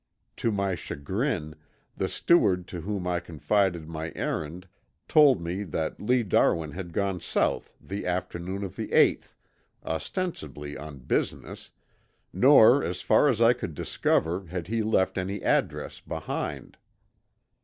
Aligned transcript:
To 0.37 0.51
my 0.51 0.73
chagrin 0.73 1.53
the 1.95 2.09
steward 2.09 2.67
to 2.69 2.81
whom 2.81 3.05
I 3.05 3.19
confided 3.19 3.87
my 3.87 4.11
errand 4.15 4.67
told 5.07 5.39
me 5.39 5.61
that 5.61 6.01
Lee 6.01 6.23
Darwin 6.23 6.71
had 6.71 6.91
gone 6.91 7.19
South 7.19 7.75
the 7.79 8.07
afternoon 8.07 8.63
of 8.63 8.77
the 8.77 8.93
eighth, 8.93 9.35
ostensibly 9.85 10.75
on 10.75 10.97
business, 11.01 11.69
nor 12.33 12.83
as 12.83 13.01
far 13.03 13.29
as 13.29 13.43
I 13.43 13.53
could 13.53 13.75
discover 13.75 14.47
had 14.47 14.65
he 14.65 14.81
left 14.81 15.19
any 15.19 15.43
address 15.43 15.99
behind. 15.99 16.77